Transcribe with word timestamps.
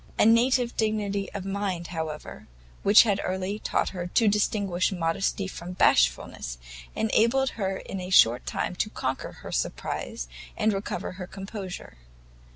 A 0.17 0.25
native 0.25 0.75
dignity 0.75 1.31
of 1.33 1.45
mind, 1.45 1.85
however, 1.89 2.47
which 2.81 3.03
had 3.03 3.21
early 3.23 3.59
taught 3.59 3.89
her 3.89 4.07
to 4.07 4.27
distinguish 4.27 4.91
modesty 4.91 5.45
from 5.45 5.73
bashfulness, 5.73 6.57
enabled 6.95 7.49
her 7.51 7.77
in 7.77 8.01
a 8.01 8.09
short 8.09 8.47
time 8.47 8.73
to 8.77 8.89
conquer 8.89 9.31
her 9.31 9.51
surprise, 9.51 10.27
and 10.57 10.73
recover 10.73 11.11
her 11.11 11.27
composure. 11.27 11.97